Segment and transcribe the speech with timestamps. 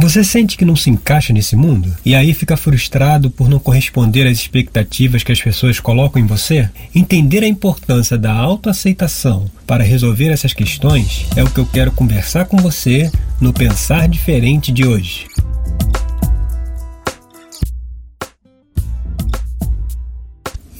[0.00, 1.92] Você sente que não se encaixa nesse mundo?
[2.04, 6.70] E aí fica frustrado por não corresponder às expectativas que as pessoas colocam em você?
[6.94, 12.44] Entender a importância da autoaceitação para resolver essas questões é o que eu quero conversar
[12.44, 15.26] com você no Pensar Diferente de hoje.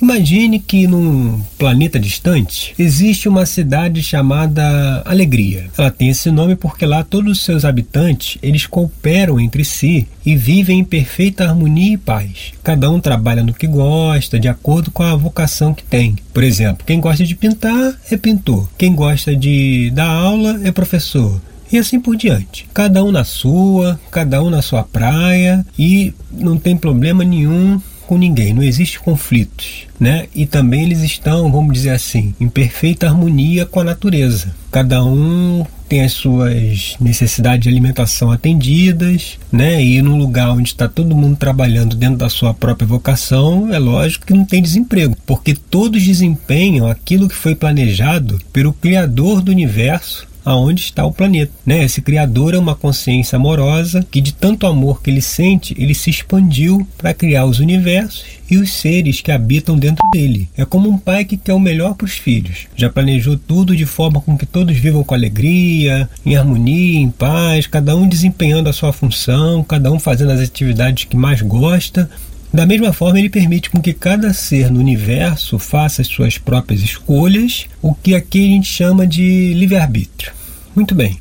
[0.00, 5.66] Imagine que num planeta distante existe uma cidade chamada Alegria.
[5.76, 10.36] Ela tem esse nome porque lá todos os seus habitantes eles cooperam entre si e
[10.36, 12.52] vivem em perfeita harmonia e paz.
[12.62, 16.16] Cada um trabalha no que gosta, de acordo com a vocação que tem.
[16.32, 21.40] Por exemplo, quem gosta de pintar é pintor, quem gosta de dar aula é professor,
[21.72, 22.66] e assim por diante.
[22.72, 28.16] Cada um na sua, cada um na sua praia e não tem problema nenhum com
[28.16, 30.28] ninguém, não existe conflitos, né?
[30.34, 34.54] E também eles estão, vamos dizer assim, em perfeita harmonia com a natureza.
[34.72, 39.84] Cada um tem as suas necessidades de alimentação atendidas, né?
[39.84, 44.24] E num lugar onde está todo mundo trabalhando dentro da sua própria vocação, é lógico
[44.24, 50.26] que não tem desemprego, porque todos desempenham aquilo que foi planejado pelo Criador do universo
[50.48, 51.52] aonde está o planeta.
[51.64, 51.84] Né?
[51.84, 56.08] Esse criador é uma consciência amorosa que, de tanto amor que ele sente, ele se
[56.08, 60.48] expandiu para criar os universos e os seres que habitam dentro dele.
[60.56, 62.66] É como um pai que quer o melhor para os filhos.
[62.74, 67.66] Já planejou tudo de forma com que todos vivam com alegria, em harmonia, em paz,
[67.66, 72.08] cada um desempenhando a sua função, cada um fazendo as atividades que mais gosta
[72.52, 76.80] da mesma forma, ele permite com que cada ser no universo faça as suas próprias
[76.80, 80.37] escolhas, o que aqui a gente chama de livre-arbítrio.
[80.78, 81.18] Muito bem.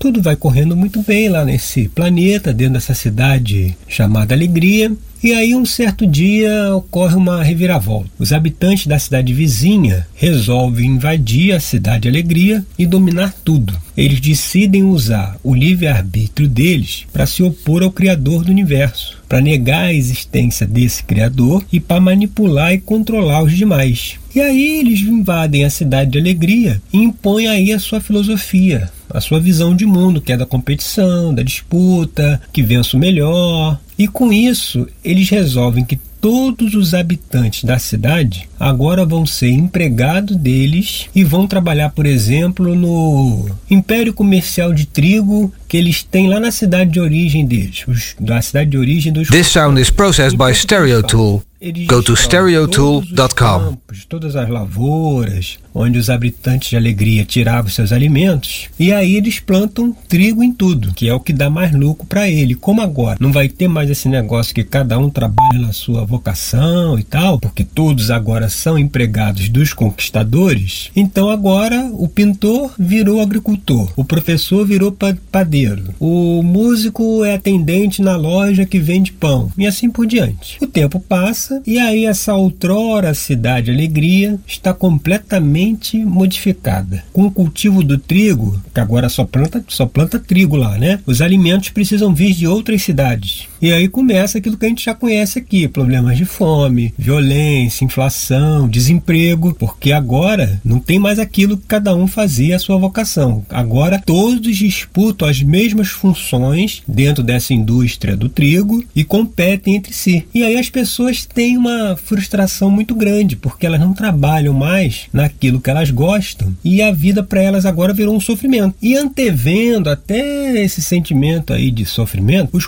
[0.00, 4.90] Tudo vai correndo muito bem lá nesse planeta, dentro dessa cidade chamada Alegria.
[5.22, 8.10] E aí, um certo dia, ocorre uma reviravolta.
[8.18, 13.72] Os habitantes da cidade vizinha resolvem invadir a cidade Alegria e dominar tudo.
[13.96, 19.84] Eles decidem usar o livre-arbítrio deles para se opor ao Criador do universo, para negar
[19.84, 24.18] a existência desse Criador e para manipular e controlar os demais.
[24.36, 29.18] E aí eles invadem a cidade de Alegria e impõem aí a sua filosofia, a
[29.18, 33.80] sua visão de mundo, que é da competição, da disputa, que vença o melhor.
[33.98, 40.36] E com isso, eles resolvem que todos os habitantes da cidade agora vão ser empregados
[40.36, 46.38] deles e vão trabalhar, por exemplo, no Império Comercial de Trigo que eles têm lá
[46.38, 49.28] na cidade de origem deles, os, da cidade de origem dos.
[49.28, 51.42] This sound is processed by Stereo Tool.
[51.58, 53.78] Go to stereotool.com.
[54.10, 59.90] Todas as lavouras, onde os habitantes de Alegria tiravam seus alimentos, e aí eles plantam
[60.06, 62.54] trigo em tudo, que é o que dá mais lucro para ele.
[62.54, 66.98] Como agora não vai ter mais esse negócio que cada um trabalha na sua vocação
[66.98, 73.90] e tal, porque todos agora são empregados dos conquistadores, então agora o pintor virou agricultor,
[73.96, 74.94] o professor virou
[75.32, 80.58] padeiro, o músico é atendente na loja que vende pão, e assim por diante.
[80.60, 87.04] O tempo passa e aí essa outrora cidade alegria está completamente modificada.
[87.12, 91.00] Com o cultivo do trigo, que agora só planta, só planta trigo lá, né?
[91.06, 93.48] Os alimentos precisam vir de outras cidades.
[93.60, 98.68] E aí começa aquilo que a gente já conhece aqui: problemas de fome, violência, inflação,
[98.68, 103.44] desemprego, porque agora não tem mais aquilo que cada um fazia a sua vocação.
[103.48, 110.26] Agora todos disputam as mesmas funções dentro dessa indústria do trigo e competem entre si.
[110.34, 115.60] E aí as pessoas têm uma frustração muito grande, porque elas não trabalham mais naquilo
[115.60, 118.74] que elas gostam e a vida para elas agora virou um sofrimento.
[118.80, 122.66] E antevendo até esse sentimento aí de sofrimento, os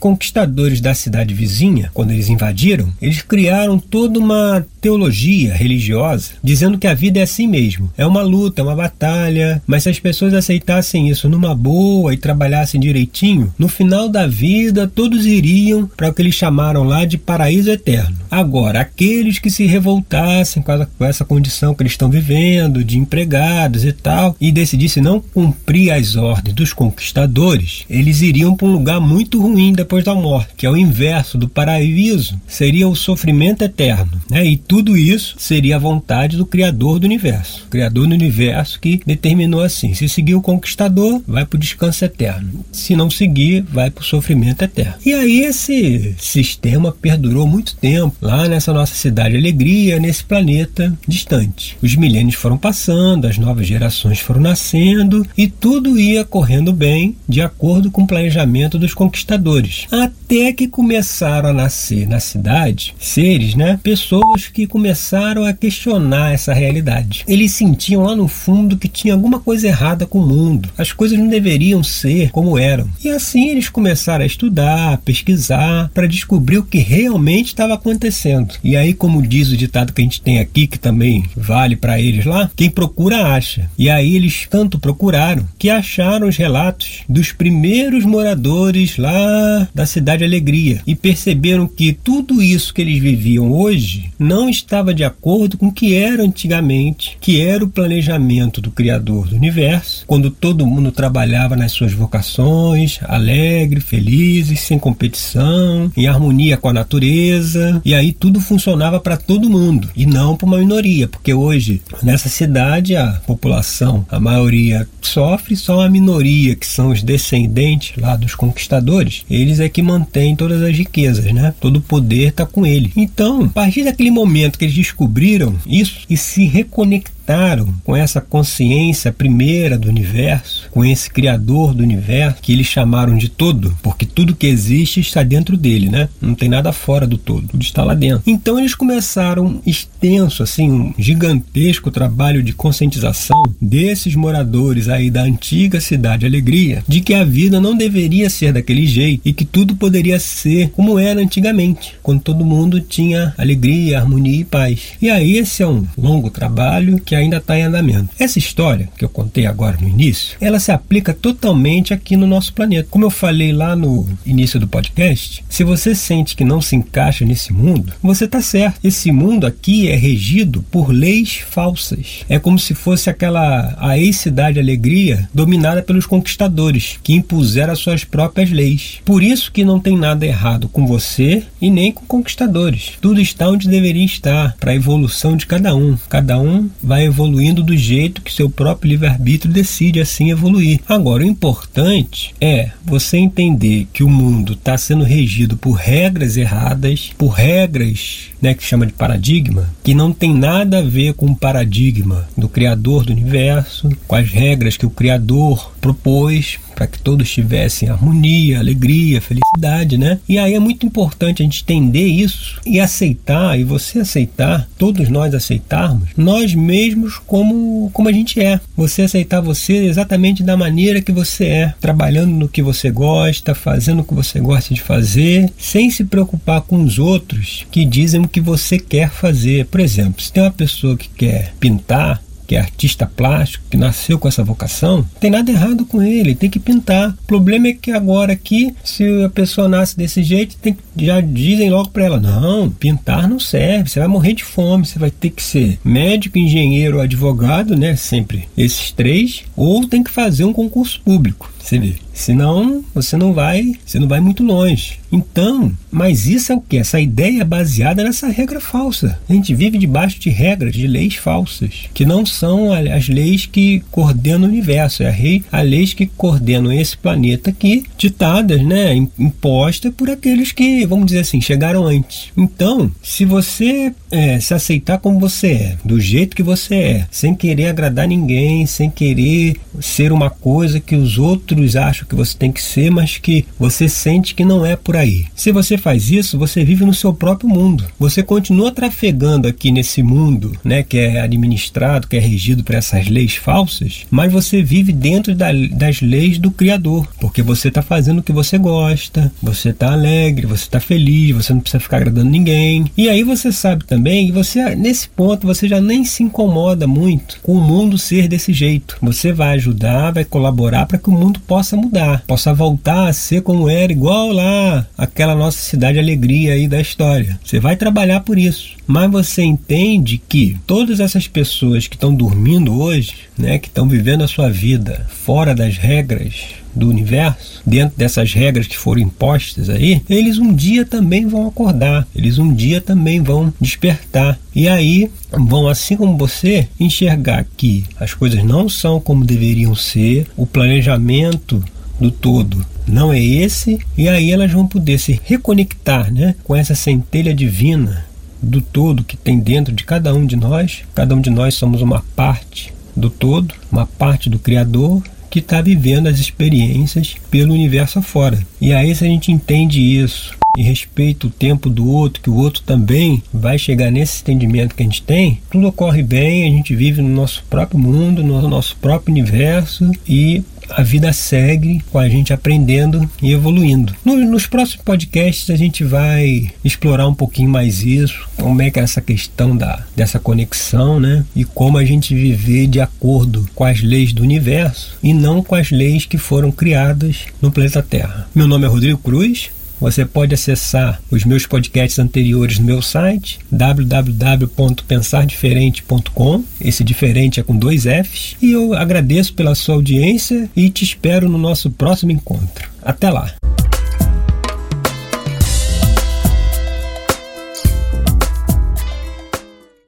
[0.00, 6.86] conquistadores da cidade vizinha, quando eles invadiram, eles criaram toda uma teologia religiosa dizendo que
[6.86, 7.90] a vida é assim mesmo.
[7.96, 12.16] É uma luta, é uma batalha, mas se as pessoas aceitassem isso numa boa e
[12.16, 17.18] trabalhassem direitinho, no final da vida todos iriam para o que eles chamaram lá de
[17.18, 18.16] paraíso eterno.
[18.30, 23.92] Agora, aqueles que se revoltassem com essa condição que eles estão vivendo, de empregados e
[23.92, 29.40] tal, e decidissem não cumprir as ordens dos conquistadores, eles iriam para um lugar muito
[29.40, 34.19] ruim depois da morte, que é o inverso do paraíso, seria o sofrimento eterno.
[34.30, 34.46] Né?
[34.46, 37.64] E tudo isso seria a vontade do Criador do universo.
[37.66, 42.04] O Criador do universo que determinou assim: se seguir o conquistador, vai para o descanso
[42.04, 42.64] eterno.
[42.70, 44.94] Se não seguir, vai para o sofrimento eterno.
[45.04, 51.76] E aí esse sistema perdurou muito tempo lá nessa nossa cidade alegria, nesse planeta distante.
[51.82, 57.40] Os milênios foram passando, as novas gerações foram nascendo e tudo ia correndo bem de
[57.40, 59.86] acordo com o planejamento dos conquistadores.
[59.90, 63.80] Até que começaram a nascer na cidade seres, né?
[63.82, 64.19] Pessoas
[64.52, 67.24] que que começaram a questionar essa realidade.
[67.26, 70.68] Eles sentiam lá no fundo que tinha alguma coisa errada com o mundo.
[70.76, 72.86] As coisas não deveriam ser como eram.
[73.02, 78.54] E assim eles começaram a estudar, a pesquisar, para descobrir o que realmente estava acontecendo.
[78.62, 81.98] E aí, como diz o ditado que a gente tem aqui, que também vale para
[81.98, 83.70] eles lá, quem procura acha.
[83.78, 90.22] E aí eles tanto procuraram que acharam os relatos dos primeiros moradores lá da cidade
[90.22, 95.68] Alegria e perceberam que tudo isso que eles viviam hoje não estava de acordo com
[95.68, 100.92] o que era antigamente, que era o planejamento do Criador do universo, quando todo mundo
[100.92, 108.12] trabalhava nas suas vocações, alegre, felizes, sem competição, em harmonia com a natureza, e aí
[108.12, 113.20] tudo funcionava para todo mundo e não para uma minoria, porque hoje nessa cidade a
[113.26, 119.60] população, a maioria sofre, só a minoria que são os descendentes lá dos conquistadores, eles
[119.60, 121.54] é que mantêm todas as riquezas, né?
[121.60, 122.92] Todo o poder está com ele.
[122.96, 128.20] Então, a partir daquele momento que eles descobriram isso e se reconectaram conectaram com essa
[128.20, 134.06] consciência primeira do universo, com esse criador do universo, que eles chamaram de todo, porque
[134.06, 136.08] tudo que existe está dentro dele, né?
[136.20, 138.22] Não tem nada fora do todo, tudo está lá dentro.
[138.26, 145.80] Então eles começaram extenso, assim, um gigantesco trabalho de conscientização desses moradores aí da antiga
[145.80, 150.18] cidade Alegria, de que a vida não deveria ser daquele jeito e que tudo poderia
[150.18, 154.92] ser como era antigamente, quando todo mundo tinha alegria, harmonia e paz.
[155.00, 158.10] E aí esse é um longo trabalho que ainda está em andamento.
[158.18, 162.52] Essa história que eu contei agora no início, ela se aplica totalmente aqui no nosso
[162.52, 162.88] planeta.
[162.90, 167.24] Como eu falei lá no início do podcast, se você sente que não se encaixa
[167.24, 168.80] nesse mundo, você está certo.
[168.82, 172.24] Esse mundo aqui é regido por leis falsas.
[172.28, 178.04] É como se fosse aquela a ex-cidade alegria dominada pelos conquistadores que impuseram as suas
[178.04, 179.00] próprias leis.
[179.04, 182.92] Por isso que não tem nada errado com você e nem com conquistadores.
[183.00, 185.96] Tudo está onde deveria estar para a evolução de cada um.
[186.08, 190.80] Cada um vai evoluindo do jeito que seu próprio livre-arbítrio decide assim evoluir.
[190.88, 197.10] Agora, o importante é você entender que o mundo está sendo regido por regras erradas,
[197.16, 201.36] por regras né, que chama de paradigma, que não tem nada a ver com o
[201.36, 207.30] paradigma do Criador do universo, com as regras que o Criador propôs para que todos
[207.30, 210.18] tivessem harmonia, alegria, felicidade, né?
[210.28, 215.08] E aí é muito importante a gente entender isso e aceitar, e você aceitar, todos
[215.08, 218.60] nós aceitarmos, nós mesmos como, como a gente é.
[218.76, 224.00] Você aceitar você exatamente da maneira que você é, trabalhando no que você gosta, fazendo
[224.00, 228.28] o que você gosta de fazer, sem se preocupar com os outros que dizem o
[228.28, 229.66] que você quer fazer.
[229.66, 234.18] Por exemplo, se tem uma pessoa que quer pintar, que é artista plástico, que nasceu
[234.18, 237.10] com essa vocação, tem nada errado com ele, tem que pintar.
[237.10, 241.70] O problema é que agora aqui, se a pessoa nasce desse jeito, tem, já dizem
[241.70, 245.30] logo para ela: não, pintar não serve, você vai morrer de fome, você vai ter
[245.30, 247.94] que ser médico, engenheiro, advogado, né?
[247.94, 251.52] Sempre esses três, ou tem que fazer um concurso público.
[251.62, 251.94] Você vê.
[252.12, 254.98] Senão você não vai, você não vai muito longe.
[255.12, 256.78] Então, mas isso é o que?
[256.78, 259.18] Essa ideia é baseada nessa regra falsa.
[259.28, 263.82] A gente vive debaixo de regras, de leis falsas, que não são as leis que
[263.90, 268.94] coordenam o universo, é a lei, as leis que coordenam esse planeta aqui, ditadas, né,
[269.18, 272.30] impostas por aqueles que, vamos dizer assim, chegaram antes.
[272.36, 277.34] Então, se você é, se aceitar como você é, do jeito que você é, sem
[277.34, 282.52] querer agradar ninguém, sem querer ser uma coisa que os outros acham que você tem
[282.52, 285.26] que ser, mas que você sente que não é por aí.
[285.34, 287.84] Se você faz isso, você vive no seu próprio mundo.
[287.98, 293.08] Você continua trafegando aqui nesse mundo, né, que é administrado, que é regido por essas
[293.08, 298.20] leis falsas, mas você vive dentro da, das leis do Criador, porque você está fazendo
[298.20, 302.30] o que você gosta, você está alegre, você está feliz, você não precisa ficar agradando
[302.30, 302.86] ninguém.
[302.96, 307.38] E aí você sabe também, e você nesse ponto você já nem se incomoda muito
[307.42, 308.96] com o mundo ser desse jeito.
[309.02, 313.42] Você vai ajudar, vai colaborar para que o mundo possa mudar, possa voltar a ser
[313.42, 317.38] como era, igual lá aquela nossa cidade alegria aí da história.
[317.44, 322.80] Você vai trabalhar por isso, mas você entende que todas essas pessoas que estão dormindo
[322.80, 328.32] hoje, né, que estão vivendo a sua vida fora das regras do universo, dentro dessas
[328.32, 333.20] regras que foram impostas aí, eles um dia também vão acordar, eles um dia também
[333.20, 334.38] vão despertar.
[334.54, 340.28] E aí vão, assim como você, enxergar que as coisas não são como deveriam ser,
[340.36, 341.62] o planejamento
[342.00, 346.74] do todo não é esse, e aí elas vão poder se reconectar né, com essa
[346.74, 348.04] centelha divina
[348.42, 350.82] do todo que tem dentro de cada um de nós.
[350.94, 355.60] Cada um de nós somos uma parte do todo, uma parte do Criador que está
[355.62, 358.44] vivendo as experiências pelo universo afora.
[358.60, 362.34] E aí, se a gente entende isso e respeita o tempo do outro, que o
[362.34, 366.74] outro também vai chegar nesse entendimento que a gente tem, tudo ocorre bem, a gente
[366.74, 372.08] vive no nosso próprio mundo, no nosso próprio universo e a vida segue com a
[372.08, 373.94] gente aprendendo e evoluindo.
[374.04, 378.78] No, nos próximos podcasts a gente vai explorar um pouquinho mais isso, como é que
[378.78, 381.24] é essa questão da, dessa conexão, né?
[381.34, 385.54] E como a gente viver de acordo com as leis do universo e não com
[385.54, 388.28] as leis que foram criadas no planeta Terra.
[388.34, 389.50] Meu nome é Rodrigo Cruz.
[389.80, 396.44] Você pode acessar os meus podcasts anteriores no meu site www.pensardiferente.com.
[396.60, 398.36] Esse diferente é com dois Fs.
[398.42, 402.68] E eu agradeço pela sua audiência e te espero no nosso próximo encontro.
[402.82, 403.32] Até lá!